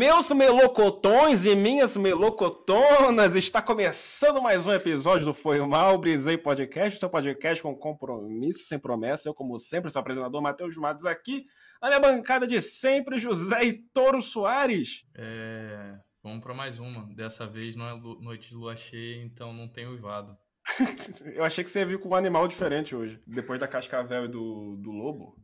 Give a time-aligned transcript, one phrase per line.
[0.00, 6.98] Meus melocotões e minhas melocotonas, está começando mais um episódio do Foi Mal, Brisei Podcast,
[6.98, 9.28] seu podcast com compromisso, sem promessa.
[9.28, 11.44] Eu, como sempre, sou o apresentador Matheus Matos aqui,
[11.82, 15.04] na minha bancada de sempre, José e Toro Soares.
[15.14, 17.06] É, vamos para mais uma.
[17.14, 20.34] Dessa vez não é noite de lua cheia, então não tem uivado.
[21.36, 24.28] Eu achei que você ia vir com um animal diferente hoje, depois da cascavel e
[24.28, 25.36] do, do lobo.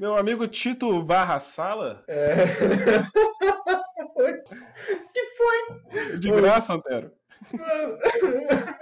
[0.00, 2.02] Meu amigo Tito Barra Sala.
[2.08, 2.46] É.
[6.20, 7.12] De graça, Antero.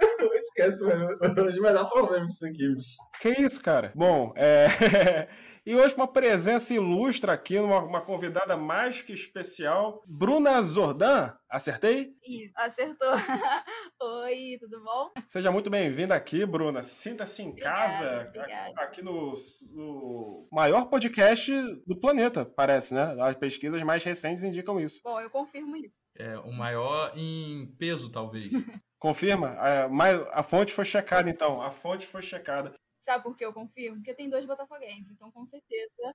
[0.59, 1.07] Esquece, mano.
[1.47, 2.97] Hoje vai dar problema isso aqui, bicho.
[3.21, 3.93] Que isso, cara?
[3.95, 5.27] Bom, é.
[5.65, 11.37] E hoje uma presença ilustre aqui, uma, uma convidada mais que especial, Bruna Zordan.
[11.47, 12.11] Acertei?
[12.27, 13.07] Isso, acertou.
[14.23, 15.11] Oi, tudo bom?
[15.27, 16.81] Seja muito bem-vinda aqui, Bruna.
[16.81, 18.81] Sinta-se em Obrigada, casa, obrigada.
[18.81, 19.31] aqui no,
[19.75, 21.51] no maior podcast
[21.85, 23.15] do planeta, parece, né?
[23.19, 24.99] As pesquisas mais recentes indicam isso.
[25.03, 25.99] Bom, eu confirmo isso.
[26.17, 28.53] É o maior em peso, talvez.
[28.99, 29.55] Confirma?
[29.59, 31.61] A, mais- a fonte foi checada, então.
[31.61, 32.73] A fonte foi checada.
[32.99, 33.97] Sabe por que eu confirmo?
[33.97, 36.11] Porque tem dois botafoguenses, então com certeza.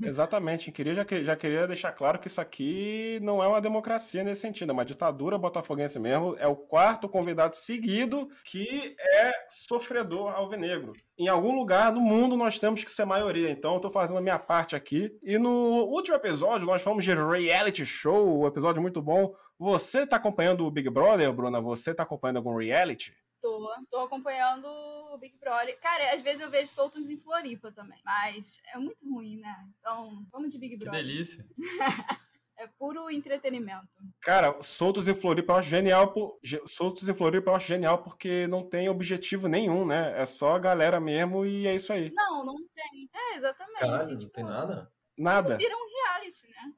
[0.00, 0.70] Exatamente.
[0.70, 4.70] Queria, já, já queria deixar claro que isso aqui não é uma democracia nesse sentido,
[4.70, 6.36] é uma ditadura botafoguense mesmo.
[6.38, 10.92] É o quarto convidado seguido que é sofredor alvinegro.
[11.18, 14.22] Em algum lugar do mundo nós temos que ser maioria, então eu tô fazendo a
[14.22, 15.16] minha parte aqui.
[15.22, 19.34] E no último episódio nós falamos de reality show, um episódio muito bom.
[19.58, 21.60] Você tá acompanhando o Big Brother, Bruna?
[21.60, 23.14] Você tá acompanhando algum reality?
[23.42, 25.78] Tô, tô acompanhando o Big Brother.
[25.80, 28.00] Cara, às vezes eu vejo soltos em Floripa também.
[28.04, 29.68] Mas é muito ruim, né?
[29.80, 31.04] Então, vamos de Big Que Brother.
[31.04, 31.44] delícia.
[32.58, 33.88] É puro entretenimento.
[34.20, 36.12] Cara, Soltos em Floripa eu acho genial.
[36.12, 36.38] Por...
[36.66, 40.20] Soltos em Floripa eu acho genial porque não tem objetivo nenhum, né?
[40.20, 42.12] É só a galera mesmo e é isso aí.
[42.14, 43.10] Não, não tem.
[43.12, 43.80] É, exatamente.
[43.80, 44.92] Caralho, não tipo, tem nada?
[45.18, 45.56] Nada.
[45.56, 46.72] Vira um reality, né?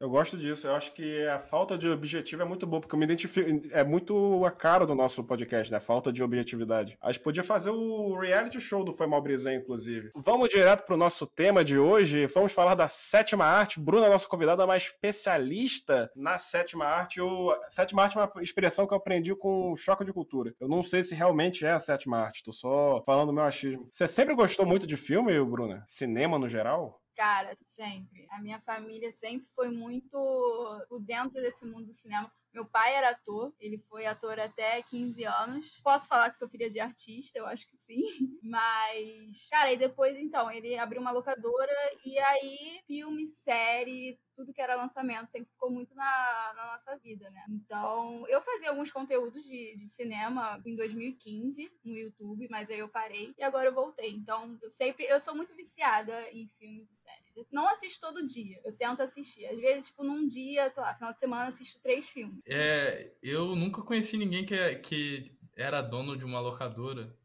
[0.00, 0.66] Eu gosto disso.
[0.66, 3.48] Eu acho que a falta de objetivo é muito boa, porque eu me identifico.
[3.72, 5.78] É muito a cara do nosso podcast, né?
[5.78, 6.96] A falta de objetividade.
[7.00, 10.10] A gente podia fazer o reality show do Foi Mal Brisé, inclusive.
[10.14, 12.26] Vamos direto pro nosso tema de hoje.
[12.26, 13.80] Vamos falar da sétima arte.
[13.80, 17.18] Bruna, nossa convidada mais especialista na sétima arte.
[17.18, 17.54] Eu...
[17.68, 20.54] Sétima arte é uma expressão que eu aprendi com o choque de cultura.
[20.60, 22.42] Eu não sei se realmente é a sétima arte.
[22.42, 23.88] Tô só falando do meu achismo.
[23.90, 25.82] Você sempre gostou muito de filme, Bruna?
[25.86, 27.02] Cinema no geral?
[27.14, 28.26] Cara, sempre.
[28.30, 32.32] A minha família sempre foi muito dentro desse mundo do cinema.
[32.52, 35.80] Meu pai era ator, ele foi ator até 15 anos.
[35.82, 38.02] Posso falar que sou filha de artista, eu acho que sim.
[38.42, 41.72] Mas, cara, e depois então, ele abriu uma locadora
[42.04, 47.30] e aí filme, série, tudo que era lançamento sempre ficou muito na, na nossa vida,
[47.30, 47.44] né?
[47.48, 52.88] Então, eu fazia alguns conteúdos de, de cinema em 2015 no YouTube, mas aí eu
[52.88, 54.10] parei e agora eu voltei.
[54.10, 57.36] Então, eu sempre, eu sou muito viciada em filmes e séries.
[57.36, 59.46] Eu não assisto todo dia, eu tento assistir.
[59.46, 62.41] Às vezes, tipo, num dia, sei lá, final de semana, eu assisto três filmes.
[62.46, 67.16] É, eu nunca conheci ninguém que, é- que era dono de uma locadora.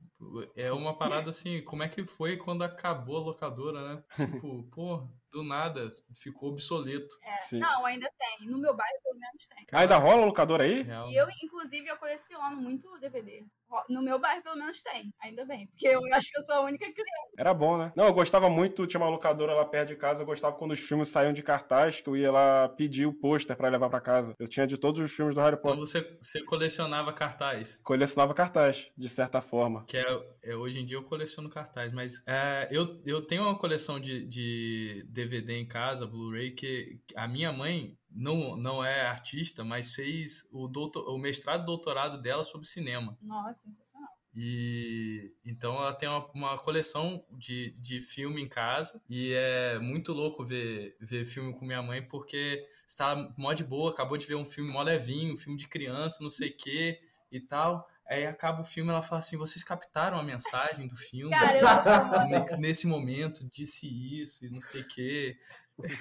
[0.55, 4.03] É uma parada assim, como é que foi quando acabou a locadora, né?
[4.41, 7.15] Tipo, pô, do nada, ficou obsoleto.
[7.23, 7.59] É, Sim.
[7.59, 8.47] não, ainda tem.
[8.47, 9.65] No meu bairro, pelo menos, tem.
[9.71, 10.81] Ah, ainda rola locador aí?
[10.81, 11.07] Real.
[11.09, 13.45] E eu, inclusive, eu coleciono muito DVD.
[13.89, 15.13] No meu bairro, pelo menos, tem.
[15.21, 15.67] Ainda bem.
[15.67, 17.33] Porque eu acho que eu sou a única cliente.
[17.37, 17.91] Era bom, né?
[17.95, 20.79] Não, eu gostava muito, tinha uma locadora lá perto de casa, eu gostava quando os
[20.79, 24.33] filmes saíam de cartaz, que eu ia lá pedir o pôster pra levar pra casa.
[24.39, 25.79] Eu tinha de todos os filmes do Harry Então Potter.
[25.79, 27.79] você, você colecionava cartaz.
[27.83, 29.83] Colecionava cartaz, de certa forma.
[29.85, 33.57] Que é, é, hoje em dia eu coleciono cartaz, mas é, eu, eu tenho uma
[33.57, 39.63] coleção de, de DVD em casa, Blu-ray, que a minha mãe não, não é artista,
[39.63, 43.17] mas fez o, doutor, o mestrado e doutorado dela sobre cinema.
[43.21, 44.09] Nossa, sensacional.
[44.39, 50.13] E então ela tem uma, uma coleção de, de filme em casa e é muito
[50.13, 54.35] louco ver, ver filme com minha mãe porque está mó de boa, acabou de ver
[54.35, 56.99] um filme mó levinho, um filme de criança, não sei o que
[57.31, 57.89] e tal.
[58.09, 61.35] Aí acaba o filme ela fala assim: vocês captaram a mensagem do filme?
[61.35, 61.67] Cara, eu
[62.49, 65.37] sou nesse momento disse isso e não sei o que.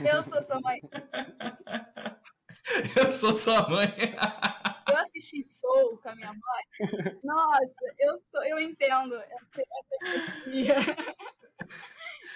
[0.00, 0.81] Eu sou sua mãe.
[2.97, 3.88] Eu sou sua mãe.
[4.91, 7.19] Eu assisti Soul com a minha mãe.
[7.23, 10.76] Nossa, eu sou, eu entendo essa, essa teoria.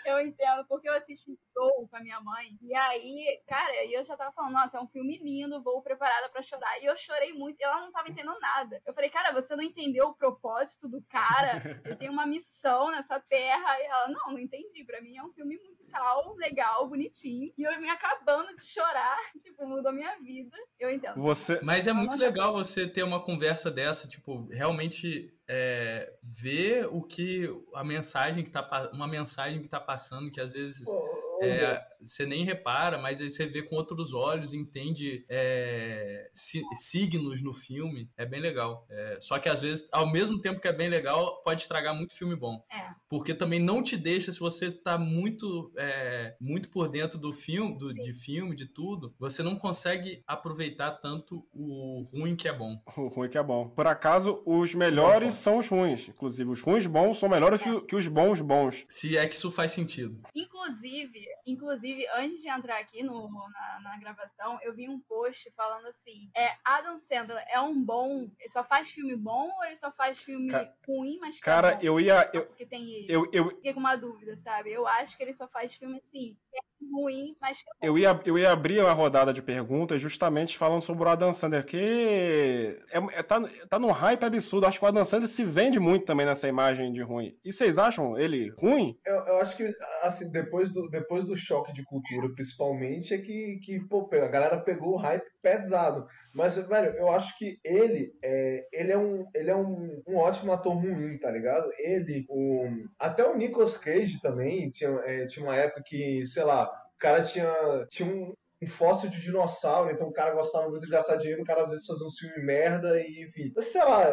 [0.04, 2.58] Eu entendo, porque eu assisti Soul com a minha mãe.
[2.62, 6.42] E aí, cara, eu já tava falando, nossa, é um filme lindo, vou preparada pra
[6.42, 6.80] chorar.
[6.80, 8.80] E eu chorei muito, e ela não tava entendendo nada.
[8.86, 11.80] Eu falei, cara, você não entendeu o propósito do cara?
[11.84, 13.78] Ele tem uma missão nessa terra.
[13.80, 14.84] E ela, não, não entendi.
[14.84, 17.52] Pra mim é um filme musical, legal, bonitinho.
[17.56, 20.56] E eu me acabando de chorar, tipo, mudou minha vida.
[20.78, 21.20] Eu entendo.
[21.20, 21.60] Você.
[21.62, 27.48] Mas é muito legal você ter uma conversa dessa, tipo, realmente é, ver o que
[27.74, 32.24] a mensagem que tá uma mensagem que tá passando, que às vezes Ô, é, você
[32.26, 38.08] nem repara, mas aí você vê com outros olhos, entende é, si- signos no filme.
[38.16, 38.86] É bem legal.
[38.90, 42.14] É, só que às vezes, ao mesmo tempo que é bem legal, pode estragar muito
[42.16, 42.62] filme bom.
[42.72, 42.90] É.
[43.08, 47.76] Porque também não te deixa, se você tá muito, é, muito por dentro do filme,
[47.76, 52.80] do- de filme, de tudo, você não consegue aproveitar tanto o ruim que é bom.
[53.00, 53.68] O ruim que é bom.
[53.68, 56.08] Por acaso, os melhores são os ruins.
[56.08, 58.84] Inclusive, os ruins bons são melhores que, que os bons bons.
[58.88, 60.20] Se é que isso faz sentido.
[60.34, 65.86] Inclusive, inclusive, antes de entrar aqui no, na, na gravação, eu vi um post falando
[65.86, 68.30] assim: é, Adam Sandler é um bom.
[68.38, 71.72] Ele só faz filme bom ou ele só faz filme Ca- ruim, mas que Cara,
[71.72, 71.80] é bom?
[71.82, 72.26] eu ia.
[72.32, 73.06] Eu, porque tem ele.
[73.12, 74.72] eu, eu, Fiquei com uma dúvida, sabe?
[74.72, 76.58] Eu acho que ele só faz filme assim, é
[76.92, 80.80] ruim, mas que é eu, ia, eu ia abrir uma rodada de perguntas justamente falando
[80.80, 84.66] sobre o Adam Sandler, que é, é- tá, tá num hype absurdo.
[84.66, 87.36] Acho que o Adam Sandler se vende muito também nessa imagem de ruim.
[87.44, 88.96] E vocês acham ele ruim?
[89.04, 89.68] Eu, eu acho que,
[90.02, 94.58] assim, depois do, depois do choque de cultura, principalmente, é que, que pô, a galera
[94.58, 96.06] pegou o hype pesado.
[96.32, 100.52] Mas, velho, eu acho que ele é, ele é, um, ele é um, um ótimo
[100.52, 101.68] ator ruim, tá ligado?
[101.78, 102.66] Ele, o,
[102.98, 107.22] até o Nicolas Cage também, tinha, é, tinha uma época que, sei lá, o cara
[107.22, 107.52] tinha,
[107.88, 108.32] tinha um,
[108.62, 111.70] um fóssil de dinossauro, então o cara gostava muito de gastar dinheiro, o cara às
[111.70, 113.52] vezes fazia uns filmes merda e, enfim.
[113.60, 114.06] Sei lá,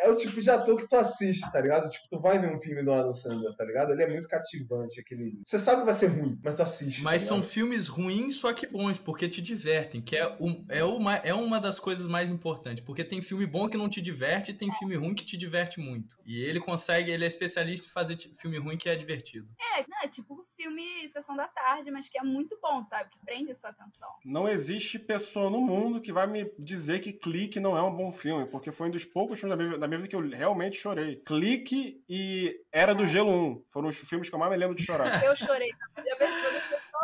[0.00, 1.88] é, o tipo de ator que tu assiste, tá ligado?
[1.88, 3.92] Tipo, tu vai ver um filme do Adam Sandler, tá ligado?
[3.92, 5.40] Ele é muito cativante, aquele...
[5.44, 8.52] Você sabe que vai ser ruim, mas tu assiste, Mas tá são filmes ruins, só
[8.52, 12.30] que bons, porque te divertem, que é, um, é, uma, é uma das coisas mais
[12.30, 12.82] importantes.
[12.84, 15.80] Porque tem filme bom que não te diverte e tem filme ruim que te diverte
[15.80, 16.16] muito.
[16.24, 19.48] E ele consegue, ele é especialista em fazer filme ruim que é divertido.
[19.76, 23.08] É, não, é tipo filme Sessão da Tarde, mas que é muito bom, sabe?
[23.08, 24.08] Que prende a sua atenção.
[24.22, 28.12] Não existe pessoa no mundo que vai me dizer que Clique não é um bom
[28.12, 30.76] filme, porque foi um dos poucos filmes da minha, da minha vida que eu realmente
[30.76, 31.16] chorei.
[31.16, 34.84] Clique e Era do Gelo 1 foram os filmes que eu mais me lembro de
[34.84, 35.24] chorar.
[35.24, 35.70] Eu chorei.
[35.96, 36.16] Eu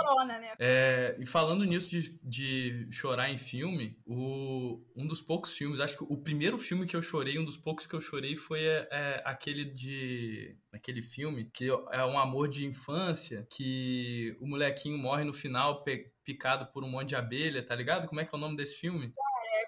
[0.07, 0.53] chorona, né?
[0.59, 5.97] É, e falando nisso de, de chorar em filme, o, um dos poucos filmes, acho
[5.97, 8.89] que o primeiro filme que eu chorei, um dos poucos que eu chorei foi é,
[8.91, 10.57] é, aquele de.
[10.73, 16.13] aquele filme que é um amor de infância, que o molequinho morre no final pe-
[16.25, 18.07] picado por um monte de abelha, tá ligado?
[18.09, 19.13] Como é que é o nome desse filme?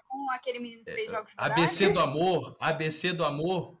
[0.07, 3.79] Com aquele menino que fez jogos ABC do Amor, ABC do Amor.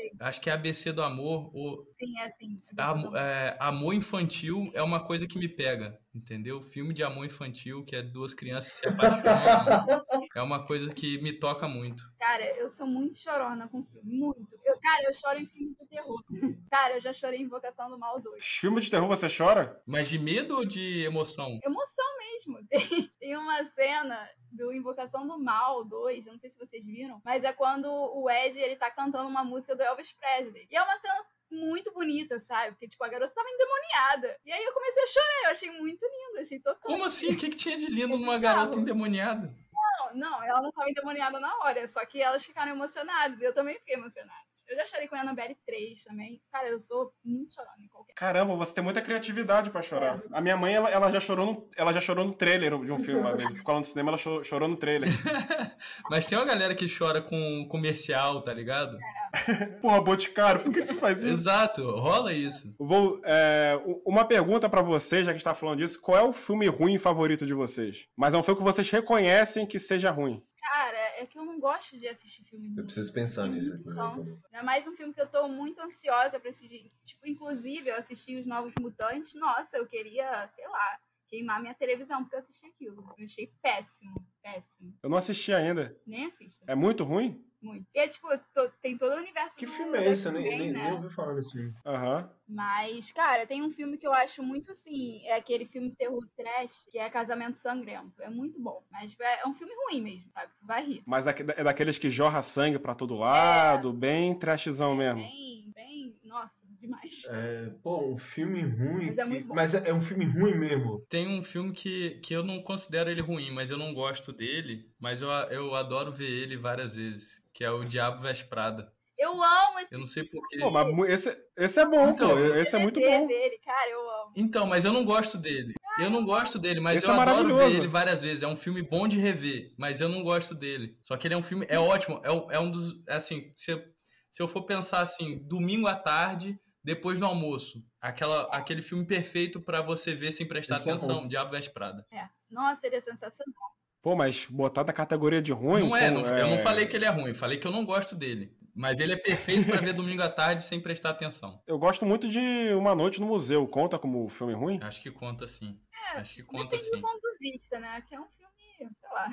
[0.00, 0.10] Sei.
[0.20, 2.56] Acho que é ABC do Amor, ou Sim, é assim.
[2.78, 6.60] Am- é, amor infantil é uma coisa que me pega, entendeu?
[6.62, 10.04] Filme de amor infantil, que é duas crianças se apaixonando,
[10.34, 12.02] é uma coisa que me toca muito.
[12.18, 14.18] Cara, eu sou muito chorona com filme.
[14.18, 14.56] Muito.
[14.64, 16.22] Eu, cara, eu choro em filme terror.
[16.70, 18.44] Cara, eu já chorei em Invocação do Mal 2.
[18.44, 19.80] Filme de terror você chora?
[19.86, 21.58] Mas de medo ou de emoção?
[21.64, 22.58] Emoção mesmo.
[22.68, 27.20] Tem, tem uma cena do Invocação do Mal 2, eu não sei se vocês viram,
[27.24, 30.66] mas é quando o Ed, ele tá cantando uma música do Elvis Presley.
[30.70, 31.14] E é uma cena
[31.50, 32.72] muito bonita, sabe?
[32.72, 34.38] Porque, tipo, a garota tava endemoniada.
[34.44, 36.86] E aí eu comecei a chorar, eu achei muito lindo, achei tocante.
[36.86, 37.32] Como assim?
[37.32, 38.40] O que, que tinha de lindo É numa bizarro.
[38.40, 39.54] garota endemoniada?
[39.98, 43.52] Não, não, ela não tava endemoniada na hora, só que elas ficaram emocionadas, e eu
[43.54, 44.38] também fiquei emocionada.
[44.68, 46.40] Eu já chorei com a Annabelle 3 também.
[46.52, 48.12] Cara, eu sou muito chorona em qualquer.
[48.14, 50.20] Caramba, você tem muita criatividade pra chorar.
[50.32, 52.98] A minha mãe, ela, ela já chorou no, ela já chorou no trailer de um
[52.98, 53.48] filme uma vez.
[53.56, 55.08] Ficou lá no cinema, ela cho- chorou no trailer.
[56.10, 58.98] Mas tem uma galera que chora com comercial, tá ligado?
[59.80, 61.34] Porra, Boticário, por que que faz isso?
[61.34, 62.74] Exato, rola isso.
[62.78, 66.00] Vou, é, uma pergunta pra vocês, já que está falando disso.
[66.00, 68.06] Qual é o filme ruim favorito de vocês?
[68.16, 70.44] Mas é um filme que vocês reconhecem que seja ruim.
[70.60, 72.78] Cara, é que eu não gosto de assistir filme ruim.
[72.78, 73.82] Eu preciso pensar nisso.
[73.84, 74.44] Canso.
[74.52, 76.90] Ainda mais um filme que eu tô muito ansiosa pra assistir.
[77.02, 79.34] Tipo, inclusive, eu assisti Os Novos Mutantes.
[79.34, 80.98] Nossa, eu queria, sei lá,
[81.28, 83.04] queimar minha televisão porque eu assisti aquilo.
[83.18, 84.94] Eu achei péssimo, péssimo.
[85.02, 85.96] Eu não assisti ainda.
[86.06, 86.64] Nem assista.
[86.66, 87.44] É muito ruim?
[87.60, 87.86] Muito.
[87.92, 90.26] E é tipo, tô- tem todo o universo Que do filme é esse?
[90.28, 90.84] Eu nem, nem, né?
[90.84, 91.74] nem ouvi falar desse filme.
[91.84, 92.30] Aham.
[92.46, 96.86] Mas, cara, tem um filme que eu acho muito assim, é aquele filme terror trash,
[96.90, 98.22] que é Casamento Sangrento.
[98.22, 100.52] É muito bom, mas é um filme ruim mesmo, sabe?
[100.58, 101.02] Tu vai rir.
[101.04, 105.20] Mas é é daqueles que jorra sangue pra todo lado, bem trashzão mesmo.
[105.20, 107.24] Bem, bem, nossa, demais.
[107.30, 109.06] É, pô, um filme ruim.
[109.06, 109.54] Mas é muito bom.
[109.54, 111.04] mas é, é um filme ruim mesmo.
[111.08, 114.90] Tem um filme que, que eu não considero ele ruim, mas eu não gosto dele,
[114.98, 118.92] mas eu, eu adoro ver ele várias vezes, que é o Diabo Veste Prada.
[119.18, 120.58] Eu amo esse Eu não sei porquê.
[120.60, 122.38] Pô, mas esse, esse é bom, Então, pô.
[122.54, 123.26] Esse é muito DVD bom.
[123.26, 124.32] dele, cara, eu amo.
[124.36, 125.74] Então, mas eu não gosto dele.
[125.98, 128.44] Eu não gosto dele, mas Esse eu é adoro ver ele várias vezes.
[128.44, 130.96] É um filme bom de rever, mas eu não gosto dele.
[131.02, 132.20] Só que ele é um filme, é ótimo.
[132.22, 133.82] É um, é um dos, é assim, se, eu-
[134.30, 136.56] se eu for pensar assim, domingo à tarde,
[136.88, 141.20] depois do almoço, aquela, aquele filme perfeito pra você ver sem prestar Esse é atenção,
[141.22, 141.28] bom.
[141.28, 142.06] Diabo Veste Prada.
[142.10, 142.26] É.
[142.50, 143.54] Nossa, ele é sensacional.
[144.00, 145.86] Pô, mas botar da categoria de ruim.
[145.86, 147.84] não é, não- eu não falei que ele é ruim, eu falei que eu não
[147.84, 148.56] gosto dele.
[148.74, 151.60] Mas ele é perfeito pra ver domingo à tarde sem prestar atenção.
[151.66, 152.38] Eu gosto muito de
[152.74, 153.66] Uma Noite no Museu.
[153.66, 154.78] Conta como filme ruim?
[154.80, 155.76] Acho que conta sim.
[156.14, 156.92] É, Acho que conta Depende sim.
[156.92, 158.00] do ponto de vista, né?
[158.08, 159.28] Que é um filme, sei lá.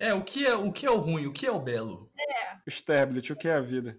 [0.00, 1.26] É, o que é o que é o ruim?
[1.26, 2.10] O que é o belo?
[2.68, 3.96] Sterblit, o que é a vida?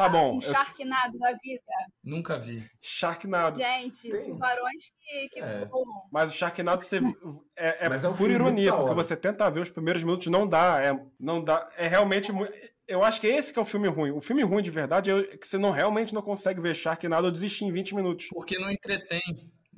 [0.00, 1.62] Tá bom, Um eu- Sharknado da vida.
[2.02, 2.66] Nunca vi.
[2.80, 3.58] Sharknado.
[3.58, 4.24] Gente, Tem.
[4.32, 5.66] tubarões que, que É.
[5.66, 5.84] voam.
[6.10, 7.00] Mas o Sharknado você,
[7.54, 10.46] é, é Mas é um por ironia, porque você tenta ver os primeiros minutos, não
[10.48, 10.80] dá.
[10.82, 11.68] É, não dá.
[11.76, 12.50] É realmente muito.
[12.88, 14.10] Eu acho que esse que é o filme ruim.
[14.10, 17.30] O filme ruim de verdade é que você não realmente não consegue ver Sharknado ou
[17.32, 18.28] desistir em 20 minutos.
[18.30, 19.20] Porque não entretém.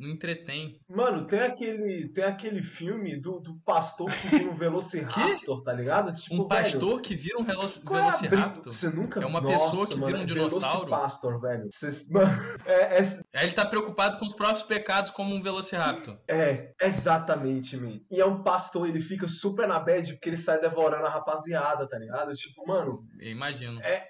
[0.03, 0.81] Não entretém.
[0.89, 6.13] Mano, tem aquele, tem aquele filme do, do pastor que vira um Velociraptor, tá ligado?
[6.15, 7.67] Tipo, Um velho, pastor que vira um velo- é?
[7.89, 8.73] Velociraptor.
[8.73, 10.87] Você nunca É uma Nossa, pessoa que mano, vira um é dinossauro?
[10.87, 11.69] Velocipastor, velho.
[12.11, 12.31] Mano,
[12.67, 13.01] é, é,
[13.35, 16.17] Aí ele tá preocupado com os próprios pecados como um Velociraptor.
[16.27, 18.01] é, exatamente, man.
[18.11, 21.89] E é um pastor, ele fica super na bad porque ele sai devorando a rapaziada,
[21.89, 22.33] tá ligado?
[22.35, 23.81] Tipo, mano, Eu imagino.
[23.83, 24.07] é,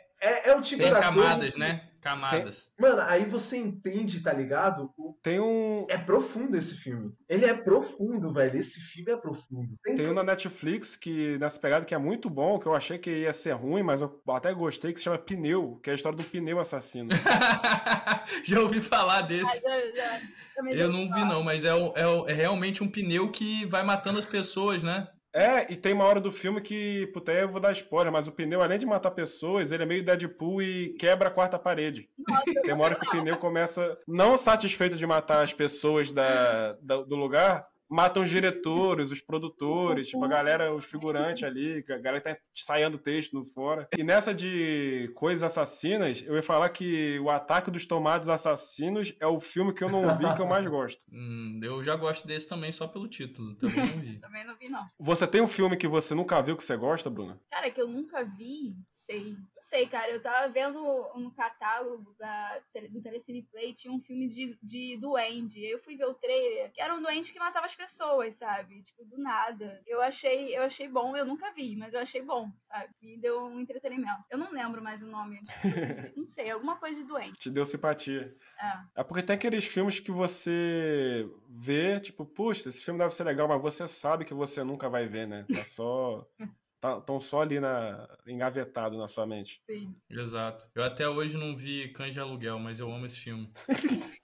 [0.51, 1.89] é o tipo Tem da camadas, coisa que- né?
[2.03, 2.69] Camadas.
[2.81, 4.93] Mano, aí você entende, tá ligado?
[4.99, 5.87] O- Tem um.
[5.89, 7.13] É profundo esse filme.
[7.29, 8.57] Ele é profundo, velho.
[8.59, 9.77] Esse filme é profundo.
[9.85, 12.99] Tem, Tem um na Netflix que, nessa pegada, que é muito bom, que eu achei
[12.99, 15.97] que ia ser ruim, mas eu até gostei, que se chama Pneu, que é a
[15.97, 17.09] história do pneu assassino.
[18.45, 19.65] já ouvi falar desse.
[19.65, 20.19] Eu, já,
[20.65, 23.65] já Eu não vi, não, mas é, o- é, o- é realmente um pneu que
[23.67, 25.07] vai matando as pessoas, né?
[25.35, 28.29] É, e tem uma hora do filme que, puta, aí eu vou dar spoiler, mas
[28.29, 32.09] o pneu, além de matar pessoas, ele é meio Deadpool e quebra a quarta parede.
[32.29, 36.73] Nossa, Tem uma hora que o pneu começa, não satisfeito de matar as pessoas da,
[36.83, 41.99] da- do lugar, matam os diretores, os produtores, tipo, a galera, os figurantes ali, a
[41.99, 43.87] galera que tá ensaiando texto no fora.
[43.97, 49.27] E nessa de coisas assassinas, eu ia falar que o Ataque dos Tomates Assassinos é
[49.27, 51.01] o filme que eu não vi que eu mais gosto.
[51.15, 54.19] Hum, eu já gosto desse também só pelo título, também não vi.
[54.21, 54.87] também não vi, não.
[54.99, 57.39] Você tem um filme que você nunca viu que você gosta, Bruna?
[57.51, 59.33] Cara, que eu nunca vi, sei.
[59.33, 60.11] Não sei, cara.
[60.11, 60.81] Eu tava vendo
[61.15, 65.59] no catálogo da, do Telecine Play, tinha um filme de, de duende.
[65.59, 67.82] Aí eu fui ver o trailer, que era um duende que matava as pessoas,
[68.31, 68.83] sabe?
[68.83, 69.81] Tipo, do nada.
[69.87, 72.89] Eu achei, eu achei bom, eu nunca vi, mas eu achei bom, sabe?
[73.01, 74.25] Me deu um entretenimento.
[74.31, 75.41] Eu não lembro mais o nome.
[75.43, 75.61] Tipo,
[76.17, 77.39] não sei, alguma coisa de doente.
[77.39, 78.35] Te deu simpatia.
[78.61, 79.01] É.
[79.01, 83.49] É porque tem aqueles filmes que você vê, tipo, puxa, esse filme deve ser legal,
[83.49, 85.45] mas você sabe que você nunca vai ver, né?
[85.53, 86.27] Tá só.
[86.99, 89.63] Estão só ali na, engavetado na sua mente.
[89.65, 89.95] Sim.
[90.11, 90.69] Exato.
[90.75, 93.53] Eu até hoje não vi Cães de Aluguel, mas eu amo esse filme.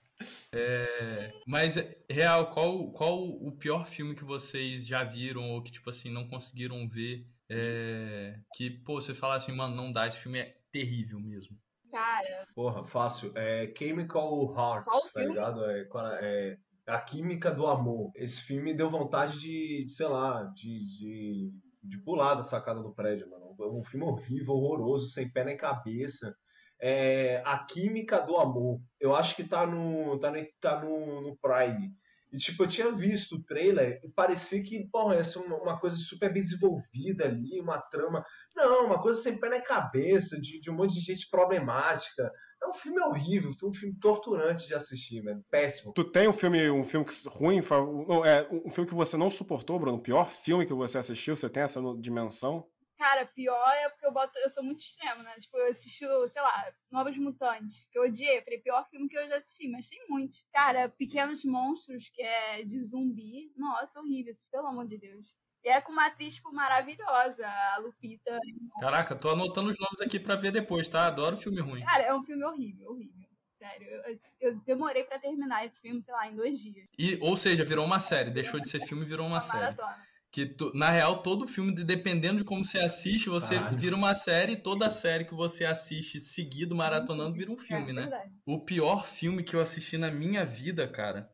[0.54, 1.76] É, mas,
[2.10, 6.26] real, qual, qual o pior filme que vocês já viram ou que, tipo assim, não
[6.26, 7.26] conseguiram ver?
[7.50, 11.56] é, que, pô, você fala assim, mano, não dá, esse filme é terrível mesmo.
[11.90, 13.32] Cara, Porra, fácil.
[13.34, 15.64] É Chemical Hearts, tá ligado?
[15.64, 18.12] É, cara, é A Química do Amor.
[18.14, 21.52] Esse filme deu vontade de, sei lá, de, de,
[21.82, 23.56] de pular da sacada do prédio, mano.
[23.58, 26.36] É um filme horrível, horroroso, sem pé nem cabeça.
[26.80, 28.80] É A Química do Amor.
[29.00, 31.92] Eu acho que tá no, tá no, tá no, no Prime.
[32.30, 35.80] E, tipo, eu tinha visto o trailer e parecia que, porra, ia ser uma, uma
[35.80, 38.23] coisa super bem desenvolvida ali, uma trama.
[38.54, 42.30] Não, uma coisa sem pé na cabeça, de, de um monte de gente problemática.
[42.62, 45.42] É um filme horrível, foi um filme torturante de assistir, velho.
[45.50, 45.92] Péssimo.
[45.94, 47.62] Tu tem um filme, um filme que- ruim,
[48.06, 49.97] não, é, um filme que você não suportou, Bruno?
[49.97, 51.35] O pior filme que você assistiu?
[51.35, 52.66] Você tem essa dimensão?
[53.08, 54.38] Cara, pior é porque eu boto.
[54.38, 55.32] Eu sou muito extremo, né?
[55.38, 58.42] Tipo, eu assisti, sei lá, Novos Mutantes, que eu odiei.
[58.42, 60.44] Falei, pior filme que eu já assisti, mas tem muitos.
[60.52, 63.50] Cara, Pequenos Monstros, que é de zumbi.
[63.56, 65.38] Nossa, horrível, isso, pelo amor de Deus.
[65.64, 68.38] E é com uma atriz, tipo, maravilhosa, a Lupita.
[68.78, 71.06] Caraca, tô anotando os nomes aqui pra ver depois, tá?
[71.06, 71.80] Adoro filme ruim.
[71.80, 73.26] Cara, é um filme horrível, horrível.
[73.50, 76.86] Sério, eu, eu demorei pra terminar esse filme, sei lá, em dois dias.
[76.96, 79.58] E, ou seja, virou uma série, deixou de ser filme e virou uma Uma série.
[79.60, 80.06] maratona.
[80.30, 83.78] Que tu- na real, todo filme, de- dependendo de como você assiste, você Caralho.
[83.78, 87.92] vira uma série, e toda série que você assiste seguido, maratonando, vira um filme, é,
[87.94, 88.02] né?
[88.02, 88.32] Verdade.
[88.44, 91.30] O pior filme que eu assisti na minha vida, cara,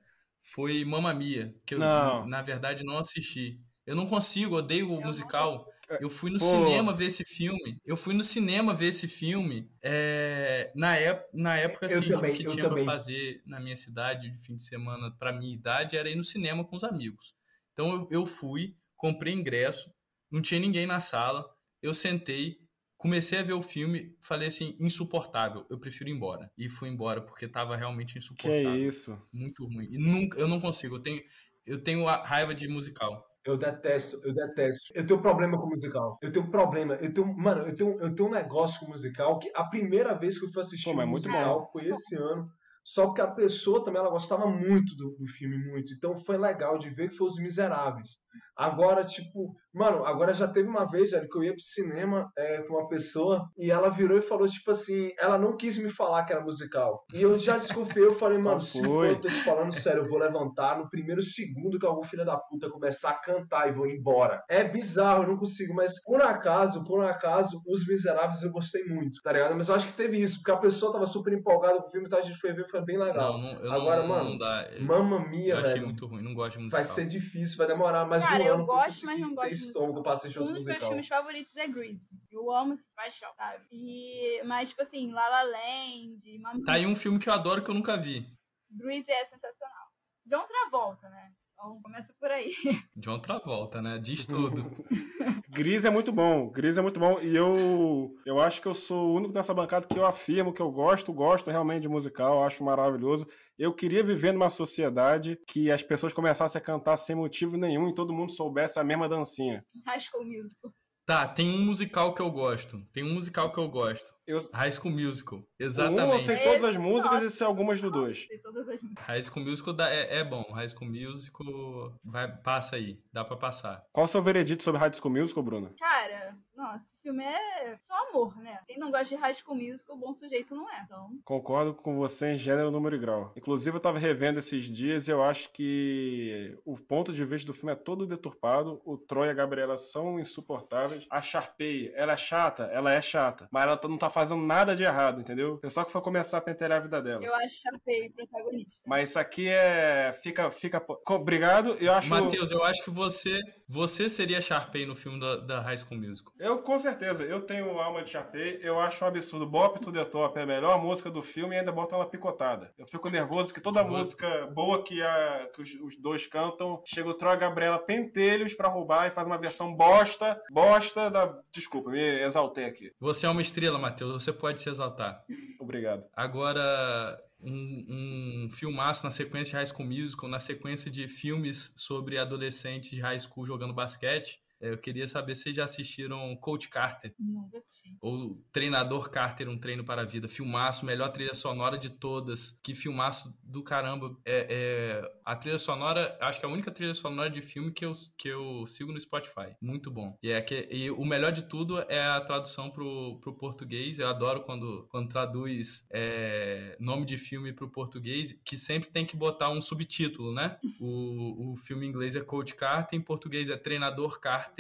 [0.54, 2.24] foi Mamma Mia, que eu, Não.
[2.26, 3.60] na verdade, não assisti.
[3.84, 5.52] Eu não consigo, odeio o musical.
[6.00, 6.44] Eu fui no Pô.
[6.46, 7.78] cinema ver esse filme.
[7.84, 12.34] Eu fui no cinema ver esse filme é, na, ép na época assim, também, o
[12.34, 12.84] que eu tinha pra também.
[12.86, 16.64] fazer na minha cidade de fim de semana pra minha idade era ir no cinema
[16.64, 17.34] com os amigos.
[17.74, 18.74] Então eu, eu fui,
[19.04, 19.90] comprei ingresso,
[20.30, 21.44] não tinha ninguém na sala.
[21.82, 22.56] Eu sentei,
[22.96, 26.50] comecei a ver o filme, falei assim, insuportável, eu prefiro ir embora.
[26.56, 29.18] E fui embora porque tava realmente Que insuportável, isso?
[29.30, 29.88] muito ruim.
[29.90, 31.22] E nunca, eu não consigo, eu tenho
[31.66, 33.24] eu tenho a raiva de musical.
[33.44, 34.92] Eu detesto, eu detesto.
[34.94, 36.18] Eu tenho problema com musical.
[36.22, 36.94] Eu tenho problema.
[36.94, 40.38] Eu tenho, mano, eu tenho, eu tenho um negócio com musical que a primeira vez
[40.38, 42.48] que eu fui assistir Pô, um é muito musical foi esse ano.
[42.84, 45.94] Só porque a pessoa também ela gostava muito do, do filme, muito.
[45.94, 48.10] Então foi legal de ver que foi Os Miseráveis.
[48.56, 52.62] Agora, tipo, mano, agora já teve uma vez, velho, que eu ia pro cinema é,
[52.62, 56.24] com uma pessoa e ela virou e falou, tipo assim, ela não quis me falar
[56.24, 57.04] que era musical.
[57.12, 60.08] E eu já desconfiei, eu falei, mano, se for, eu tô te falando sério, eu
[60.08, 63.86] vou levantar no primeiro segundo que algum filho da puta começar a cantar e vou
[63.86, 64.42] embora.
[64.48, 69.20] É bizarro, eu não consigo, mas por acaso, por acaso, Os Miseráveis eu gostei muito,
[69.22, 69.54] tá ligado?
[69.56, 72.06] Mas eu acho que teve isso, porque a pessoa tava super empolgada com o filme,
[72.06, 73.32] então a gente foi ver, foi bem legal.
[73.32, 74.68] Não, não, eu Agora, não, mano, não dá.
[74.70, 75.86] Eu, Mamma Mia, eu achei velho.
[75.86, 76.82] muito ruim, não gosto de musical.
[76.82, 80.02] Vai ser difícil, vai demorar mais Cara, eu gosto, mas não gosto de estômago musical.
[80.02, 82.18] pra assistir Um dos meus filmes favoritos é Grease.
[82.30, 83.64] Eu amo esse paixão, sabe?
[83.70, 87.62] E, mas, tipo assim, La La Land, Mamma Tá aí um filme que eu adoro
[87.62, 88.26] que eu nunca vi.
[88.70, 89.86] Grease é sensacional.
[90.26, 91.32] John Travolta, né?
[91.64, 92.52] Então começa por aí.
[92.94, 93.98] John Travolta, né?
[93.98, 94.70] Diz tudo.
[95.48, 97.18] Gris é muito bom, Gris é muito bom.
[97.20, 100.60] E eu, eu acho que eu sou o único nessa bancada que eu afirmo que
[100.60, 103.26] eu gosto, gosto realmente de musical, acho maravilhoso.
[103.58, 107.94] Eu queria viver numa sociedade que as pessoas começassem a cantar sem motivo nenhum e
[107.94, 109.64] todo mundo soubesse a mesma dancinha.
[109.86, 110.70] High School Musical.
[111.06, 112.80] Tá, tem um musical que eu gosto.
[112.92, 114.10] Tem um musical que eu gosto.
[114.26, 115.38] Eu, High School Musical.
[115.40, 116.24] um, eu Exatamente.
[116.24, 118.24] sei todas as músicas e sei algumas do dois.
[118.26, 119.04] Sei todas as músicas.
[119.04, 120.42] High School Musical dá- é, é bom.
[120.52, 122.98] High School Musical vai, passa aí.
[123.12, 123.84] Dá pra passar.
[123.92, 125.72] Qual o seu veredito sobre High School Musical, Bruna?
[125.78, 128.60] Cara, nossa, esse filme é só amor, né?
[128.66, 130.82] Quem não gosta de High School Musical, bom sujeito não é.
[130.84, 133.32] Então, Concordo com você em gênero, número e grau.
[133.36, 137.52] Inclusive, eu tava revendo esses dias e eu acho que o ponto de vista do
[137.54, 138.80] filme é todo deturpado.
[138.86, 141.06] O Troy e a Gabriela são insuportáveis.
[141.10, 142.64] A Sharpay, ela é chata?
[142.72, 143.48] Ela é chata.
[143.52, 145.58] Mas ela não tá fazendo nada de errado, entendeu?
[145.62, 147.22] É só que foi começar a pentelhar a vida dela.
[147.22, 148.82] eu acho Sharpay protagonista.
[148.86, 150.16] Mas isso aqui é.
[150.22, 150.50] Fica.
[150.50, 150.82] fica...
[151.10, 151.76] Obrigado.
[151.80, 152.08] Eu acho.
[152.08, 156.32] Matheus, eu acho que você você seria Sharpay no filme da, da High School Musical.
[156.38, 159.46] Eu, com certeza, eu tenho alma de Sharpay, eu acho um absurdo.
[159.46, 162.72] Bop to the Top é a melhor música do filme e ainda botam ela picotada.
[162.78, 167.08] Eu fico nervoso que toda música boa que, a, que os, os dois cantam, chega
[167.08, 171.38] o Troy Gabriela pentelhos pra roubar e faz uma versão bosta, bosta da...
[171.50, 172.92] Desculpa, me exaltei aqui.
[173.00, 174.22] Você é uma estrela, Matheus.
[174.22, 175.24] Você pode se exaltar.
[175.58, 176.04] Obrigado.
[176.14, 182.18] Agora, um, um filmaço na sequência de High School Musical, na sequência de filmes sobre
[182.18, 184.40] adolescentes de high school jogando basquete.
[184.64, 187.14] Eh, Eu queria saber se vocês já assistiram Coach Carter.
[187.18, 187.96] Nunca assisti.
[188.00, 190.26] Ou Treinador Carter, Um Treino para a Vida.
[190.26, 192.58] Filmaço, melhor trilha sonora de todas.
[192.62, 194.16] Que filmaço do caramba.
[194.24, 197.84] É, é- a trilha sonora, acho que é a única trilha sonora de filme que
[197.84, 199.56] eu, que eu sigo no Spotify.
[199.60, 200.18] Muito bom.
[200.22, 203.98] E, é que, e o melhor de tudo é a tradução pro, pro português.
[203.98, 209.16] Eu adoro quando, quando traduz é, nome de filme pro português, que sempre tem que
[209.16, 210.58] botar um subtítulo, né?
[210.80, 214.53] O, o filme em inglês é Coach Carter, em português é Treinador Carter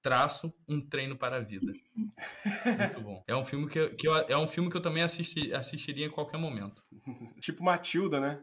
[0.00, 1.72] traço um treino para a vida.
[2.78, 3.24] Muito bom.
[3.26, 6.06] É um filme que, eu- que eu, é um filme que eu também assisti, assistiria
[6.06, 6.82] em qualquer momento.
[7.40, 8.42] Tipo Matilda, né?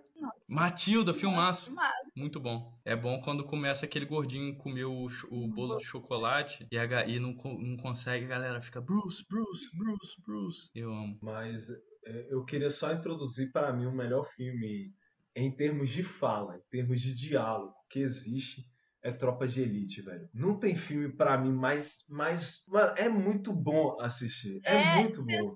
[0.49, 1.67] Matilda, filmaço.
[1.67, 2.11] Filmaço.
[2.15, 2.77] Muito bom.
[2.83, 7.19] É bom quando começa aquele gordinho comer o, o bolo de chocolate e, a, e
[7.19, 10.69] não, não consegue, a galera fica Bruce, Bruce, Bruce, Bruce.
[10.75, 11.17] Eu amo.
[11.21, 11.69] Mas
[12.05, 14.93] é, eu queria só introduzir para mim o melhor filme
[15.35, 18.61] em termos de fala, em termos de diálogo que existe
[19.05, 20.27] é Tropa de Elite, velho.
[20.33, 24.61] Não tem filme pra mim mais mais, mano, é muito bom assistir.
[24.65, 25.55] É, É, muito cê- bom.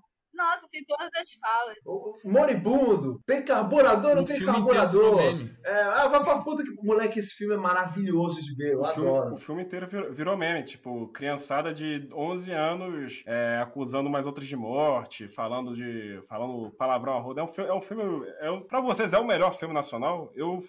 [0.69, 1.77] Nossa, sei todas as falas.
[2.23, 5.19] Moribundo, tem carburador, não O tem filme carburador.
[5.65, 6.69] É, ah, vai pra puta que.
[6.83, 9.35] Moleque, esse filme é maravilhoso de ver, eu O filme, adoro.
[9.35, 14.47] o filme inteiro virou, virou meme, tipo, criançada de 11 anos é, acusando mais outras
[14.47, 16.21] de morte, falando de.
[16.27, 17.41] falando palavrão a roda.
[17.41, 18.25] É um, fi- é um filme.
[18.39, 20.31] É um, pra vocês, é o melhor filme nacional?
[20.35, 20.59] Eu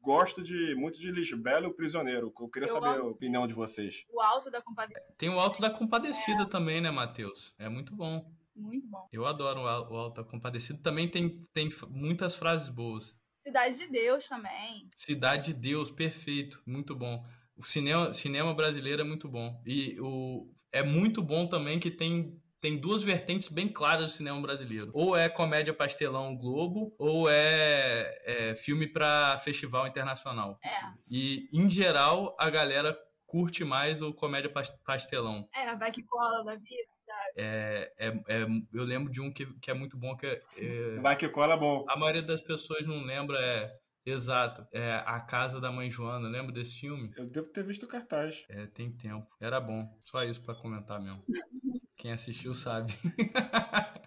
[0.00, 2.32] gosto de muito de Lisbela e o Prisioneiro.
[2.38, 3.10] Eu queria Eu saber a amo.
[3.10, 4.04] opinião de vocês.
[4.12, 5.06] O alto da compadecida.
[5.16, 7.54] Tem o Alto da Compadecida também, né, Matheus?
[7.58, 8.24] É muito bom.
[8.58, 9.06] Muito bom.
[9.12, 10.78] Eu adoro o Al- o Alto da Compadecida.
[10.82, 13.16] Também tem, tem muitas frases boas.
[13.36, 14.88] Cidade de Deus também.
[14.94, 17.24] Cidade de Deus, perfeito, muito bom.
[17.56, 19.62] O cinema, cinema brasileiro é muito bom.
[19.64, 24.40] E o, é muito bom também que tem, tem duas vertentes bem claras do cinema
[24.40, 24.90] brasileiro.
[24.92, 30.58] Ou é comédia pastelão Globo, ou é, é filme para festival internacional.
[30.62, 30.70] É.
[31.08, 35.48] E, em geral, a galera curte mais o comédia pas- pastelão.
[35.54, 36.97] É, vai que cola da vida.
[37.36, 41.00] É, é, é- eu lembro de um que, que é muito bom, que é- é,
[41.00, 41.84] Vai que cola é bom.
[41.88, 46.52] a maioria das pessoas não lembra, é exato, é A Casa da Mãe Joana, lembra
[46.52, 47.12] desse filme?
[47.16, 48.44] Eu devo ter visto o cartaz.
[48.48, 49.26] É, tem tempo.
[49.40, 49.86] Era bom.
[50.04, 51.22] Só isso pra comentar mesmo.
[51.96, 52.92] Quem assistiu sabe.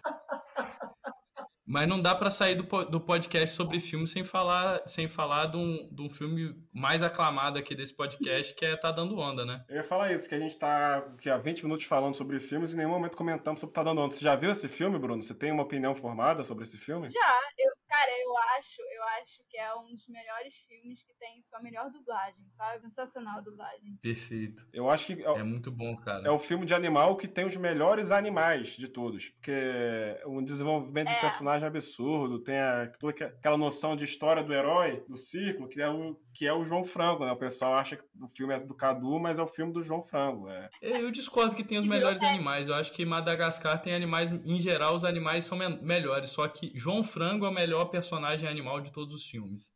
[1.66, 5.56] Mas não dá pra sair do, do podcast sobre filme sem falar, sem falar de,
[5.56, 9.64] um, de um filme mais aclamado aqui desse podcast, que é Tá Dando Onda, né?
[9.68, 12.72] Eu ia falar isso, que a gente tá aqui há 20 minutos falando sobre filmes
[12.72, 14.14] e em nenhum momento comentamos sobre Tá Dando Onda.
[14.14, 15.22] Você já viu esse filme, Bruno?
[15.22, 17.08] Você tem uma opinião formada sobre esse filme?
[17.08, 21.42] Já, eu, Cara, eu acho, eu acho que é um dos melhores filmes que tem
[21.42, 22.80] sua melhor dublagem, sabe?
[22.80, 23.98] Sensacional a dublagem.
[24.00, 24.66] Perfeito.
[24.72, 26.26] Eu acho que É muito bom, cara.
[26.26, 29.28] é o filme de animal que tem os melhores animais de todos.
[29.28, 29.52] Porque
[30.26, 31.20] um desenvolvimento de É.
[31.20, 35.88] personagem absurdo, tem a- toda aquela noção de história do herói, do círculo, que é
[35.90, 37.32] o, que é o João Frango, né?
[37.32, 40.02] O pessoal acha que o filme é do Cadu, mas é o filme do João
[40.02, 40.48] Frango.
[40.48, 40.68] É.
[40.80, 42.68] Eu discordo que tem os melhores animais.
[42.68, 46.30] Eu acho que Madagascar tem animais, em geral, os animais são men- melhores.
[46.30, 49.72] Só que João Frango é o melhor personagem animal de todos os filmes.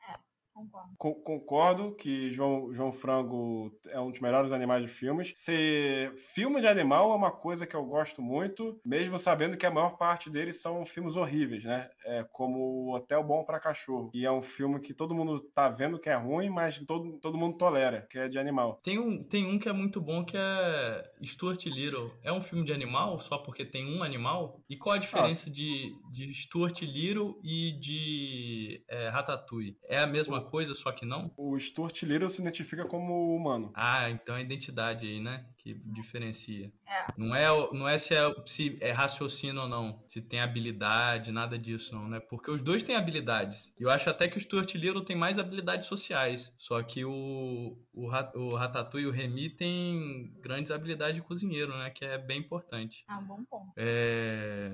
[0.56, 0.88] Concordo.
[0.96, 5.32] Con- Concordo que João, João Frango é um dos melhores animais de filmes.
[5.34, 9.70] Ser filme de animal é uma coisa que eu gosto muito, mesmo sabendo que a
[9.70, 11.90] maior parte deles são filmes horríveis, né?
[12.06, 15.98] É como Hotel Bom para Cachorro, que é um filme que todo mundo tá vendo
[15.98, 18.80] que é ruim, mas que todo, todo mundo tolera, que é de animal.
[18.82, 22.10] Tem um, tem um que é muito bom que é Stuart Little.
[22.22, 24.58] É um filme de animal, só porque tem um animal?
[24.70, 29.76] E qual a diferença de, de Stuart Little e de é, Ratatouille?
[29.84, 31.30] É a mesma coisa, só que não?
[31.36, 33.70] O Stuart Little se identifica como humano.
[33.74, 35.46] Ah, então é a identidade aí, né?
[35.58, 36.72] Que diferencia.
[36.86, 37.12] É.
[37.16, 41.58] Não é, não é se, é se é raciocínio ou não, se tem habilidade, nada
[41.58, 42.20] disso não, né?
[42.20, 43.74] Porque os dois têm habilidades.
[43.78, 46.54] Eu acho até que o Stuart Little tem mais habilidades sociais.
[46.56, 51.90] Só que o, o, o Ratatouille e o Remy tem grandes habilidades de cozinheiro, né?
[51.90, 53.04] Que é bem importante.
[53.08, 53.72] É um bom ponto.
[53.76, 54.70] É...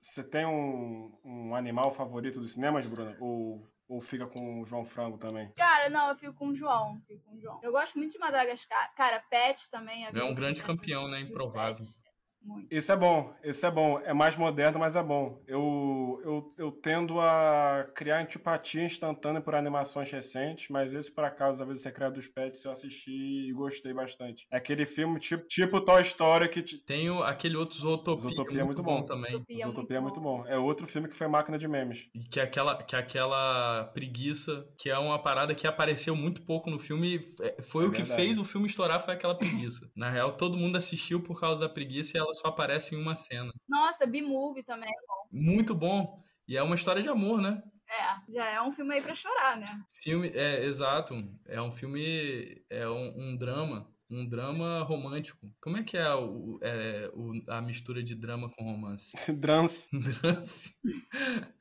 [0.00, 3.16] Você tem um, um animal favorito dos cinemas, Bruna?
[3.20, 5.50] Ou, ou fica com o João Frango também?
[5.56, 7.00] Cara, não, eu fico com o João.
[7.06, 7.60] Fico com o João.
[7.62, 8.94] Eu gosto muito de Madagascar.
[8.94, 10.06] Cara, Pet também.
[10.06, 11.20] É um grande campeão, né?
[11.24, 12.05] Pet.
[12.46, 12.66] Muito.
[12.70, 13.98] Esse é bom, esse é bom.
[14.04, 15.42] É mais moderno, mas é bom.
[15.46, 21.62] Eu, eu, eu tendo a criar antipatia instantânea por animações recentes, mas esse, por acaso,
[21.62, 24.46] A Vida Secreta dos Pets, eu assisti e gostei bastante.
[24.50, 26.62] É aquele filme tipo, tipo Toy Story que...
[26.62, 26.78] Te...
[26.78, 29.04] Tem o- aquele outro Zootopia, Zootopia é muito, muito bom, bom.
[29.06, 29.30] também.
[29.32, 29.56] Zootopia.
[29.62, 30.46] é Zootopia é muito muito bom.
[30.46, 32.08] É outro filme que foi máquina de memes.
[32.14, 36.42] E que é aquela, que é aquela preguiça, que é uma parada que apareceu muito
[36.42, 37.18] pouco no filme.
[37.40, 38.22] é, Foi É o que verdade.
[38.22, 39.90] fez o filme estourar, foi aquela preguiça.
[39.96, 43.14] Na real, todo mundo assistiu por causa da preguiça e ela só aparece em uma
[43.14, 43.52] cena.
[43.68, 44.92] Nossa, B-Movie também.
[45.30, 46.22] Muito bom.
[46.46, 47.62] E é uma história de amor, né?
[47.88, 49.80] É, já é um filme aí pra chorar, né?
[49.88, 51.14] Filme, é, exato.
[51.46, 53.92] É um filme, é um, um drama.
[54.08, 55.50] Um drama romântico.
[55.60, 59.12] Como é que é, o, é o- a mistura de drama com romance?
[59.40, 59.88] Drance.
[59.92, 60.74] Drance.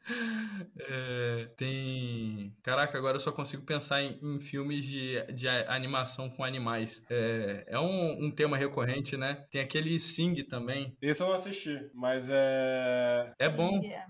[0.79, 2.55] É, tem.
[2.61, 7.03] Caraca, agora eu só consigo pensar em, em filmes de, de animação com animais.
[7.09, 9.45] É, é um, um tema recorrente, né?
[9.49, 10.95] Tem aquele Sing também.
[11.01, 13.33] Esse eu não assisti, mas é...
[13.39, 13.79] É bom.
[13.83, 14.05] é.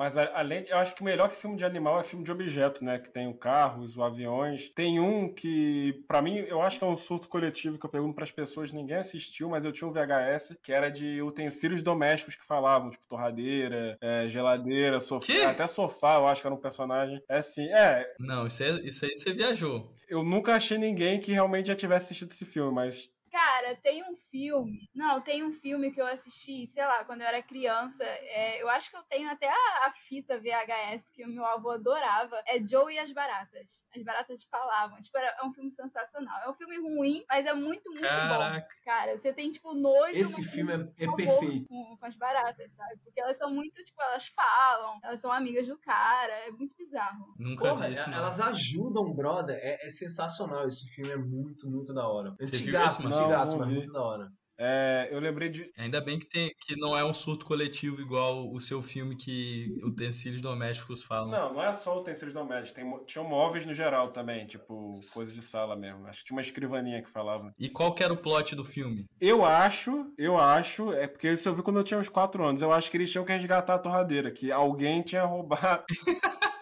[0.00, 2.82] Mas a- além, eu acho que melhor que filme de animal é filme de objeto,
[2.82, 2.98] né?
[2.98, 4.70] Que tem o carros, os aviões.
[4.74, 8.14] Tem um que, pra mim, eu acho que é um surto coletivo que eu pergunto
[8.14, 12.46] pras pessoas, ninguém assistiu, mas eu tinha um VHS que era de utensílios domésticos que
[12.46, 15.40] falavam, tipo torradeira, é, geladeira, sofá, Quê?
[15.42, 17.22] até sofá, eu acho que era um personagem.
[17.28, 19.94] É assim, é, Não, isso, é, isso aí você viajou.
[20.08, 24.14] eu nunca achei ninguém que realmente já tivesse assistido esse filme, mas Cara, tem um
[24.16, 24.88] filme.
[24.94, 28.02] Não, tem um filme que eu assisti, sei lá, quando eu era criança.
[28.04, 31.70] é, eu acho que eu tenho até a, a fita VHS que o meu avô
[31.70, 32.42] adorava.
[32.46, 33.84] É Joe e as Baratas.
[33.94, 34.98] As baratas falavam.
[34.98, 36.40] Tipo, era- é um filme sensacional.
[36.44, 38.06] É um filme ruim, mas é muito, muito bom.
[38.08, 38.68] Caraca.
[38.84, 40.12] Cara, você tem, tipo, nojo.
[40.14, 41.68] Esse filme é, é perfeito.
[41.68, 42.96] Com, com as baratas, sabe?
[43.04, 46.32] Porque elas são muito, tipo, elas falam, elas são amigas do cara.
[46.46, 47.32] É muito bizarro.
[47.38, 48.18] Nunca Porra, vi isso, não.
[48.18, 49.56] elas ajudam, brother.
[49.62, 50.66] É, é sensacional.
[50.66, 52.34] Esse filme é muito, muito da hora.
[52.40, 54.28] Antigaço, mas muito da hora.
[54.58, 55.70] é, eu lembrei de.
[55.78, 59.78] Ainda bem que, tem, que não é um surto coletivo igual o seu filme que
[59.82, 61.30] utensílios domésticos falam.
[61.30, 65.42] Não, não é só utensílios domésticos, tem, tinham móveis no geral também, tipo, coisa de
[65.42, 66.06] sala mesmo.
[66.06, 67.52] Acho que tinha uma escrivaninha que falava.
[67.58, 69.06] E qual que era o plot do filme?
[69.20, 72.62] Eu acho, eu acho, é porque isso eu vi quando eu tinha uns 4 anos.
[72.62, 75.84] Eu acho que eles tinham que resgatar a torradeira, que alguém tinha roubado.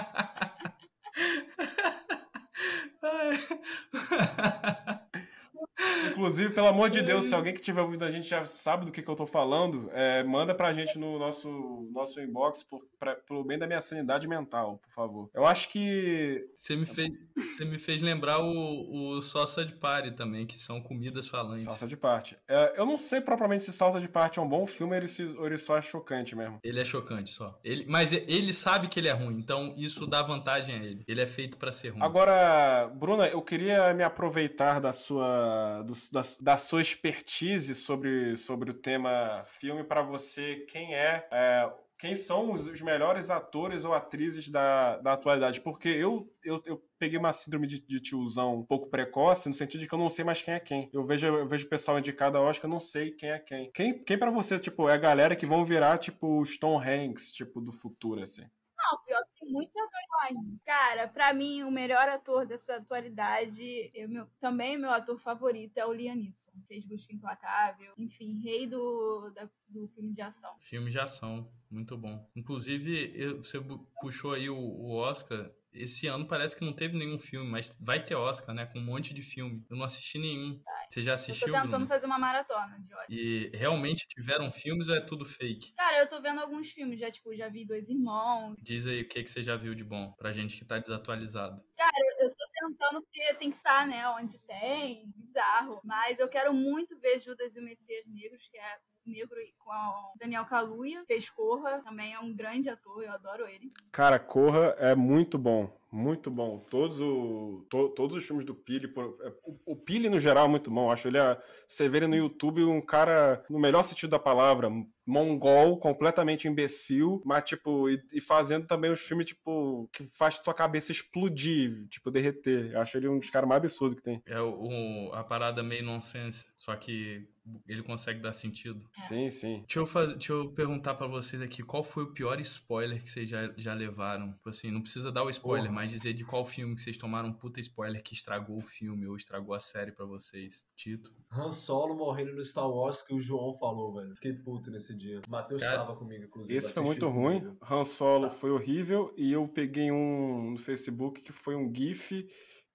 [6.22, 8.92] Inclusive, pelo amor de Deus, se alguém que tiver ouvido a gente já sabe do
[8.92, 13.16] que, que eu tô falando, é, manda pra gente no nosso, nosso inbox por, pra-
[13.16, 15.30] pelo bem da minha sanidade mental, por favor.
[15.34, 16.46] Eu acho que.
[16.56, 21.28] Você me fez, você me fez lembrar o, o Sausage Party também, que são comidas
[21.28, 21.64] falantes.
[21.66, 22.38] Salsa de parte.
[22.48, 25.08] É, eu não sei propriamente se Salsa de parte é um bom filme ou ele,
[25.08, 26.60] se- ele só é chocante mesmo.
[26.64, 27.60] Ele é chocante só.
[27.64, 31.04] Ele, mas ele sabe que ele é ruim, então isso dá vantagem a ele.
[31.08, 32.04] Ele é feito pra ser ruim.
[32.04, 38.70] Agora, Bruna, eu queria me aproveitar da sua, do- da, da sua expertise sobre, sobre
[38.70, 40.66] o tema filme para você.
[40.68, 45.62] Quem é, é, quem são os, os melhores atores ou atrizes da, da atualidade.
[45.62, 49.80] Porque eu, eu, eu peguei uma síndrome de, de, tiozão um pouco precoce, no sentido
[49.80, 50.90] de que eu não sei mais quem é quem.
[50.92, 53.72] Eu vejo, eu vejo pessoal indicado a Oscar, eu não sei quem é quem.
[53.72, 57.32] Quem, quem para você, tipo, é a galera que vão virar, tipo, os Tom Hanks,
[57.32, 58.46] tipo, do futuro, assim?
[58.92, 60.60] Não, pior que tem muitos atores ótimos.
[60.66, 65.86] Cara, pra mim, o melhor ator dessa atualidade, eu, meu, também meu ator favorito é
[65.86, 66.52] o Liam Neeson.
[66.68, 70.54] Fez Busca Implacável, enfim, rei do, da, do filme de ação.
[70.60, 72.30] Filme de ação, muito bom.
[72.36, 73.60] Inclusive, eu, você
[74.02, 78.04] puxou aí o, o Oscar, esse ano parece que não teve nenhum filme, mas vai
[78.04, 78.66] ter Oscar, né?
[78.66, 79.66] Com um monte de filme.
[79.70, 80.62] Eu não assisti nenhum.
[80.90, 81.48] Você já assistiu?
[81.48, 81.88] Eu tô tentando Bruno?
[81.88, 83.06] fazer uma maratona de Oscar.
[83.10, 85.74] E realmente tiveram filmes ou é tudo fake?
[85.74, 88.56] Cara, eu tô vendo alguns filmes, já, tipo, já vi Dois Irmãos.
[88.62, 91.64] Diz aí o que, que você já viu de bom, pra gente que tá desatualizado.
[91.78, 95.82] Cara, eu tô tentando porque tem que estar, né, onde tem, bizarro.
[95.84, 100.14] Mas eu quero muito ver Judas e o Messias Negros, que é negro com o
[100.20, 103.72] Daniel Kaluuya, fez Corra, também é um grande ator, eu adoro ele.
[103.92, 105.72] Cara, Corra é muito bom.
[105.92, 106.60] Muito bom.
[106.70, 108.92] Todos, o, to, todos os filmes do Pili.
[109.22, 110.90] É, o, o Pili, no geral, é muito bom.
[110.90, 111.18] Acho ele.
[111.18, 111.38] É,
[111.68, 114.70] você vê ele no YouTube um cara, no melhor sentido da palavra,
[115.06, 120.54] mongol, completamente imbecil, mas, tipo, e, e fazendo também os filmes, tipo, que faz sua
[120.54, 122.72] cabeça explodir, tipo, derreter.
[122.72, 124.24] Eu acho ele um dos caras mais absurdos que tem.
[124.26, 127.28] É o, a parada meio nonsense, só que
[127.68, 128.86] ele consegue dar sentido.
[129.08, 129.60] Sim, sim.
[129.60, 133.10] Deixa eu, fazer, deixa eu perguntar para vocês aqui, qual foi o pior spoiler que
[133.10, 134.32] vocês já, já levaram?
[134.34, 135.82] Tipo assim, não precisa dar o spoiler, Porra.
[135.82, 139.08] mas dizer de qual filme que vocês tomaram um puta spoiler que estragou o filme
[139.08, 140.66] ou estragou a série para vocês.
[140.76, 141.12] Tito.
[141.32, 144.14] Han Solo morrendo no Star Wars que o João falou, velho.
[144.16, 145.22] Fiquei puto nesse dia.
[145.28, 146.58] O Matheus Cara, tava comigo, inclusive.
[146.58, 147.56] Esse foi muito ruim.
[147.70, 148.36] Han Solo tá.
[148.36, 152.28] foi horrível e eu peguei um no Facebook que foi um GIF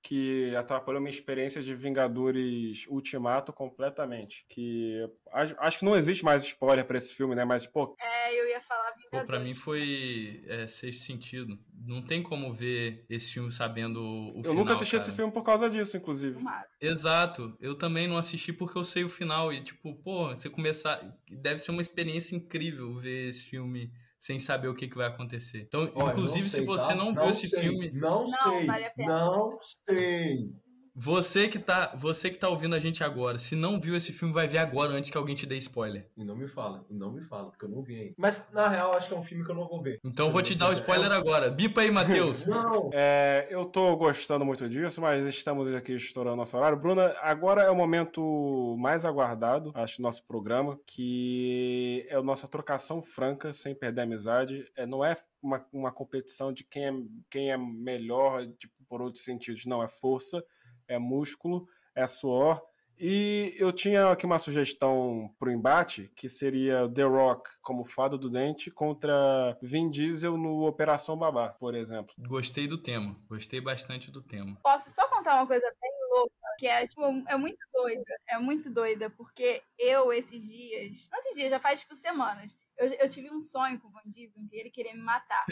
[0.06, 4.46] que atrapalhou minha experiência de Vingadores Ultimato completamente.
[4.48, 7.44] Que acho, acho que não existe mais spoiler para esse filme, né?
[7.44, 7.96] Mas, pô.
[8.00, 9.20] É, eu ia falar Vingadores.
[9.22, 11.58] Pô, pra mim foi é, sexto sentido.
[11.84, 14.52] Não tem como ver esse filme sabendo o eu final.
[14.52, 15.08] Eu nunca assisti cara.
[15.08, 16.38] esse filme por causa disso, inclusive.
[16.80, 17.56] Exato.
[17.60, 19.52] Eu também não assisti porque eu sei o final.
[19.52, 21.00] E, tipo, pô, você começar.
[21.28, 23.92] Deve ser uma experiência incrível ver esse filme
[24.26, 25.58] sem saber o que, que vai acontecer.
[25.68, 26.94] Então, Olha, inclusive, sei, se você tá?
[26.96, 27.92] não, não viu esse filme.
[27.92, 28.66] Não, não sei.
[28.66, 29.58] Vale não
[29.88, 30.50] sei.
[30.98, 34.32] Você que, tá, você que tá ouvindo a gente agora, se não viu esse filme,
[34.32, 36.08] vai ver agora antes que alguém te dê spoiler.
[36.16, 38.14] E não me fala, e não me fala, porque eu não vi ainda.
[38.16, 40.00] Mas, na real, acho que é um filme que eu não vou ver.
[40.02, 41.50] Então eu vou te dar o spoiler agora.
[41.50, 42.46] Bipa aí, Matheus.
[42.48, 42.88] não!
[42.94, 46.78] É, eu tô gostando muito disso, mas estamos aqui estourando nosso horário.
[46.78, 52.48] Bruna, agora é o momento mais aguardado, acho, do nosso programa, que é a nossa
[52.48, 54.66] trocação franca, sem perder a amizade.
[54.74, 56.92] É, não é uma, uma competição de quem é,
[57.28, 60.42] quem é melhor, tipo, por outros sentidos, não, é força
[60.88, 62.62] é músculo, é suor.
[62.98, 68.16] E eu tinha aqui uma sugestão para o embate, que seria The Rock como fado
[68.16, 72.14] do dente contra Vin Diesel no Operação Babá, por exemplo.
[72.18, 74.56] Gostei do tema, gostei bastante do tema.
[74.62, 78.72] Posso só contar uma coisa bem louca, que é, tipo, é muito doida, é muito
[78.72, 83.30] doida, porque eu, esses dias, não esses dias, já faz, tipo, semanas, eu, eu tive
[83.30, 85.44] um sonho com o Van Diesel, que ele queria me matar.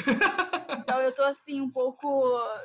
[0.79, 2.09] então eu tô assim, um pouco.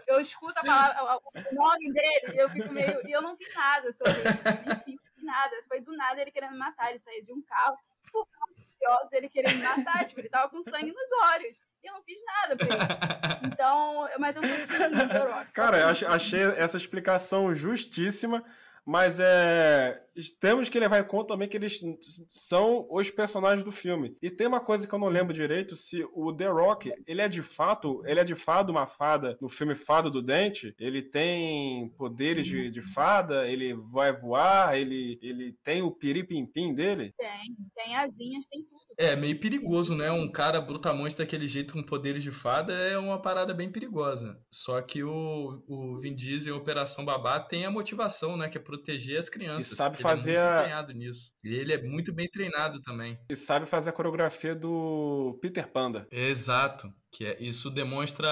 [0.08, 3.00] Eu escuto a palavra, o nome dele, e eu fico meio.
[3.08, 4.78] E eu não fiz nada sobre isso.
[4.78, 5.56] Enfim, não fiz nada.
[5.68, 6.90] Foi do nada ele querendo me matar.
[6.90, 7.78] Ele saía de um carro,
[8.12, 10.06] curioso, ele queria me matar.
[10.06, 11.62] Tipo, ele tava com sangue nos olhos.
[11.84, 13.52] E eu não fiz nada pra ele.
[13.54, 15.52] Então, mas eu sou Rock.
[15.54, 18.44] Cara, achei essa explicação justíssima.
[18.86, 20.02] Mas é.
[20.40, 21.80] Temos que levar em conta também que eles
[22.28, 24.18] são os personagens do filme.
[24.22, 27.30] E tem uma coisa que eu não lembro direito: se o The Rock, ele é
[27.30, 31.90] de fato, ele é de fato uma fada no filme Fada do Dente, ele tem
[31.98, 37.14] poderes de, de fada, ele vai voar, ele, ele tem o piripimpim dele?
[37.18, 38.89] Tem, tem asinhas, tem tudo.
[39.00, 40.12] É, meio perigoso, né?
[40.12, 44.38] Um cara brutamonte daquele jeito com poderes de fada é uma parada bem perigosa.
[44.52, 48.50] Só que o, o Vin Diesel em Operação Babá tem a motivação, né?
[48.50, 49.72] Que é proteger as crianças.
[49.72, 51.32] E sabe ele fazer é muito empenhado nisso.
[51.46, 53.18] E ele é muito bem treinado também.
[53.30, 56.06] E sabe fazer a coreografia do Peter Panda.
[56.12, 56.94] Exato.
[57.12, 58.30] Que é, isso demonstra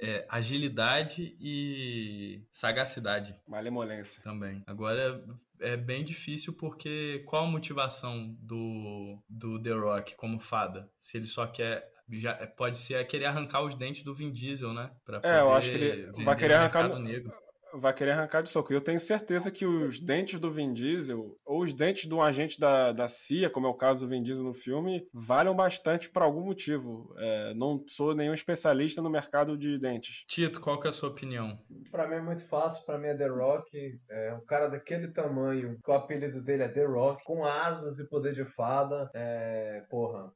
[0.00, 3.34] é, agilidade e sagacidade.
[3.48, 4.22] Malemolência.
[4.22, 4.62] Também.
[4.66, 5.24] Agora
[5.60, 10.90] é bem difícil porque qual a motivação do, do The Rock como fada?
[10.98, 11.92] Se ele só quer.
[12.10, 14.90] Já, pode ser querer arrancar os dentes do Vin Diesel, né?
[15.06, 16.98] Pra é, eu acho que ele vai querer arrancar.
[16.98, 17.32] Negro
[17.78, 18.72] vai querer arrancar de soco.
[18.72, 22.22] E eu tenho certeza que os dentes do Vin Diesel, ou os dentes de um
[22.22, 26.08] agente da, da CIA, como é o caso do Vin Diesel no filme, valem bastante
[26.10, 27.14] por algum motivo.
[27.18, 30.24] É, não sou nenhum especialista no mercado de dentes.
[30.26, 31.58] Tito, qual que é a sua opinião?
[31.90, 34.00] Para mim é muito fácil, para mim é The Rock.
[34.10, 38.08] É um cara daquele tamanho, que o apelido dele é The Rock, com asas e
[38.08, 39.10] poder de fada.
[39.14, 40.32] É, porra,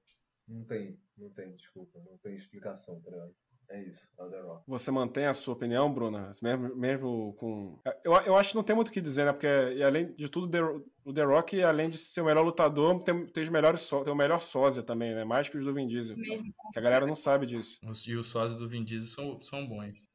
[0.47, 3.35] Não tem, não tem, desculpa, não tem explicação, tá ligado?
[3.71, 4.63] É isso, é o The Rock.
[4.67, 6.33] Você mantém a sua opinião, Bruna?
[6.41, 7.79] Mesmo, mesmo com.
[8.03, 9.33] Eu, eu acho que não tem muito o que dizer, né?
[9.33, 10.63] Porque, e além de tudo, The,
[11.05, 14.17] o The Rock, além de ser o melhor lutador, tem, tem, os melhores tem o
[14.17, 15.23] melhor sósia também, né?
[15.23, 16.17] Mais que os do Vin Diesel.
[16.17, 16.55] Mesmo.
[16.73, 17.79] Que a galera não sabe disso.
[18.07, 20.09] E os sósias do Vin Diesel são, são bons.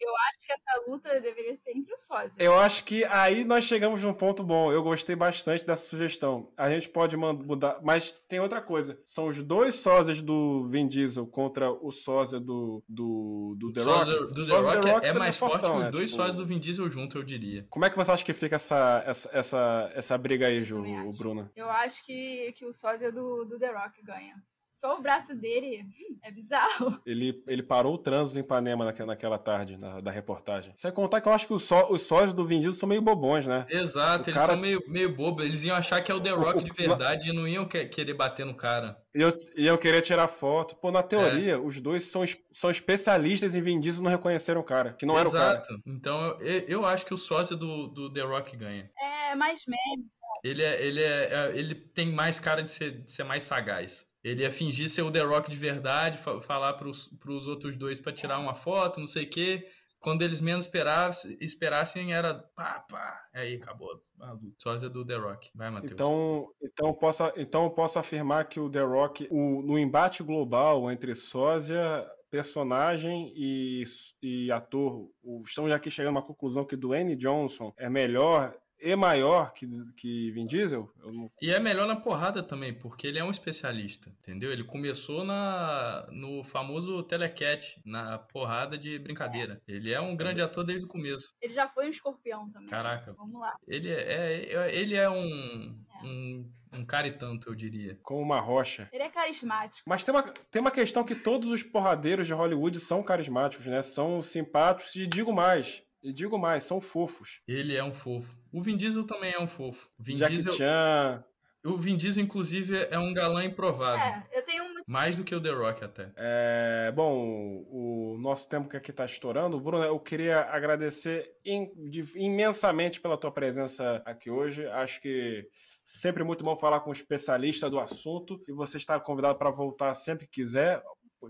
[0.00, 2.34] Eu acho que essa luta deveria ser entre os sósias.
[2.38, 4.72] Eu acho que aí nós chegamos num ponto bom.
[4.72, 6.52] Eu gostei bastante dessa sugestão.
[6.56, 9.00] A gente pode mudar, mas tem outra coisa.
[9.04, 13.98] São os dois sósias do Vin Diesel contra o sósia do, do, do The Rock.
[13.98, 15.78] Sósia do O The sósia Rock, do The Rock é, também mais forte fortão, que
[15.78, 15.90] os né?
[15.90, 17.66] dois Tipo, sósias do Vin Diesel junto, eu diria.
[17.70, 21.16] Como é que você acha que fica essa, essa, essa, essa briga aí, Ju, acho.
[21.16, 21.50] Bruna?
[21.54, 24.34] Eu acho que, que o sósia do, do The Rock ganha.
[24.80, 25.84] Só o braço dele
[26.24, 26.98] é bizarro.
[27.04, 30.72] Ele, ele parou o trânsito em Ipanema naquela, naquela tarde, na, da reportagem.
[30.74, 33.02] Sem contar que eu acho que os, só, os sósias do Vin Diesel são meio
[33.02, 33.66] bobões, né?
[33.68, 35.44] Exato, O eles cara- são meio, meio bobos.
[35.44, 37.84] Eles iam achar que é o The Rock o- de verdade e não iam que-
[37.86, 38.96] querer bater no cara.
[39.14, 40.76] E eu, e eu queria tirar foto.
[40.76, 41.58] Pô, na teoria, É.
[41.58, 45.18] os dois são, são especialistas em Vin Diesel e não reconheceram o cara, que não
[45.18, 45.60] era o cara.
[45.60, 45.80] Exato.
[45.86, 48.90] Então eu, eu acho que o sósia do, do The Rock ganha.
[49.30, 50.06] É mais meme.
[50.42, 54.06] Ele, é, ele, é, é- ele tem mais cara de ser, de ser mais sagaz.
[54.22, 57.98] Ele ia fingir ser o The Rock de verdade, fa- falar pros, pros outros dois
[58.00, 59.66] pra tirar uma foto, não sei o quê.
[59.98, 63.18] Quando eles menos esperassem, esperassem era pá, pá.
[63.34, 64.54] Aí acabou a luta.
[64.56, 65.50] Sósia do The Rock.
[65.54, 65.92] Vai, Matheus.
[65.92, 70.90] Então, então, posso, então eu posso afirmar que o The Rock, o- no embate global
[70.90, 73.84] entre sósia, personagem e,
[74.22, 78.96] e ator, o- estamos aqui chegando a uma conclusão que Dwayne Johnson é melhor e
[78.96, 79.66] maior que,
[79.96, 80.90] que Vin Diesel?
[81.02, 84.50] Eu não- E é melhor na porrada também, porque ele é um especialista, entendeu?
[84.52, 89.60] Ele começou na, no famoso telecat, na porrada de brincadeira.
[89.66, 91.32] Ele é um grande ator desde o começo.
[91.40, 92.68] Ele já foi um escorpião também.
[92.68, 93.12] Caraca.
[93.12, 93.54] Vamos lá.
[93.66, 97.98] Ele é, é- ele é um, um, um cara e tanto, eu diria.
[98.02, 98.88] como uma rocha.
[98.92, 99.82] Ele é carismático.
[99.88, 103.82] Mas tem uma, tem uma questão que todos os porradeiros de Hollywood são carismáticos, né?
[103.82, 107.40] São simpáticos e digo mais, e digo mais, são fofos.
[107.46, 108.34] Ele é um fofo.
[108.52, 109.88] O Vin Diesel também é um fofo.
[109.98, 111.24] O Vin, Jackie Diesel, Chan,
[111.64, 114.02] o Vin Diesel, inclusive, é um galã improvável.
[114.02, 114.80] É, eu tenho muito.
[114.88, 116.10] Mais do que o The Rock até.
[116.16, 119.60] É, bom, o nosso tempo que aqui está estourando.
[119.60, 124.66] Bruno, eu queria agradecer im- de- imensamente pela tua presença aqui hoje.
[124.68, 125.46] Acho que
[125.84, 128.42] sempre muito bom falar com um especialista do assunto.
[128.48, 130.82] E você está convidado para voltar sempre que quiser.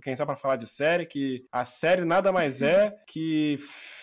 [0.03, 3.59] Quem sabe para falar de série, que a série nada mais é que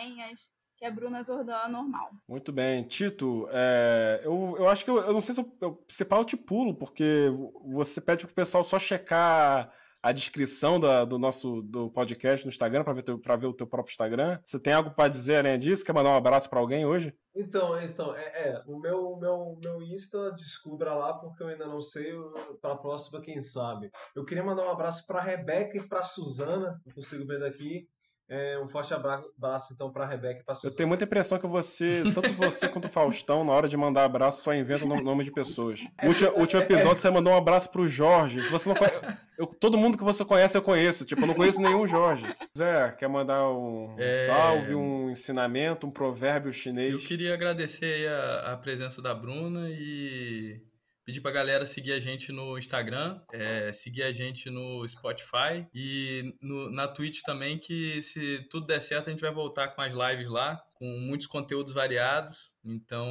[0.04, 2.10] resenhas, que é Bruna Zordan normal.
[2.28, 2.84] Muito bem.
[2.84, 6.26] Tito, é, eu, eu acho que eu, eu não sei se eu, eu, se eu
[6.26, 7.30] te pulo, porque
[7.66, 12.84] você pede pro pessoal só checar a descrição da- do nosso do podcast no Instagram
[12.84, 14.38] para ver, teu- ver o teu próprio Instagram.
[14.44, 15.86] Você tem algo para dizer além disso?
[15.86, 17.16] Quer mandar um abraço para alguém hoje?
[17.34, 21.66] Então, é, então, é, é, o meu, meu, meu Insta, descubra lá, porque eu ainda
[21.66, 22.14] não sei,
[22.62, 23.90] para a próxima, quem sabe.
[24.14, 27.88] Eu queria mandar um abraço para Rebeca e para Suzana, não consigo ver daqui.
[28.30, 31.46] É, um forte abra- abraço, então, para Rebeca e para Eu tenho muita impressão que
[31.46, 35.24] você, tanto você quanto o Faustão, na hora de mandar abraço, só inventa o nome-
[35.24, 35.82] de pessoas.
[36.02, 38.40] No último, último episódio, você mandou um abraço pro Jorge.
[38.50, 38.92] Você não conhe-
[39.38, 41.06] eu- todo mundo que você conhece, eu conheço.
[41.06, 42.26] Tipo, eu não conheço nenhum Jorge.
[42.58, 44.26] Zé, quer mandar um É.
[44.26, 47.06] salve, um ensinamento, um provérbio Eu chinês?
[47.06, 50.62] queria agradecer aí a, a presença da Bruna e
[51.06, 56.34] pedir pra galera seguir a gente no Instagram, é, seguir a gente no Spotify e
[56.42, 59.94] no- na Twitch também, que se tudo der certo a gente vai voltar com as
[59.94, 62.54] lives lá, com muitos conteúdos variados.
[62.64, 63.06] Então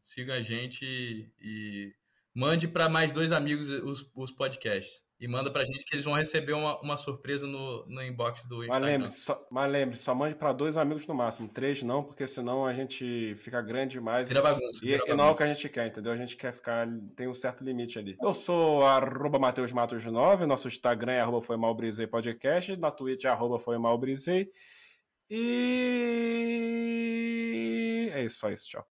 [0.00, 1.92] sigam a gente e, e
[2.34, 5.04] mande para mais dois amigos os, os podcasts.
[5.20, 8.56] E manda pra gente que eles vão receber uma, uma surpresa no, no inbox do
[8.56, 8.86] Mas Instagram.
[8.86, 11.46] lembre-se, só, mas lembre-se, só mande pra dois amigos no máximo.
[11.46, 14.28] Três não, porque senão a gente fica grande demais.
[14.28, 14.82] Vira bagunça.
[14.82, 15.44] E, vira e não é o que bagunça.
[15.44, 16.12] a gente quer, entendeu?
[16.12, 16.88] A gente quer ficar.
[17.14, 18.16] Tem um certo limite ali.
[18.22, 23.24] Eu sou arroba Mateus Matos 9, nosso Instagram é arroba foi malbrisei podcast, na Twitch
[23.24, 24.50] é arroba foi malbrisei.
[25.28, 26.00] E
[28.14, 28.78] é isso, só isso, tchau.